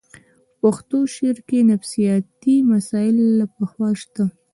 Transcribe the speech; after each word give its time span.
پښتو 0.59 0.97
شعر 1.13 1.37
کې 1.47 1.59
نفسیاتي 1.71 2.55
مسایل 2.71 3.17
له 3.39 3.45
پخوا 3.55 3.89
شته 4.01 4.23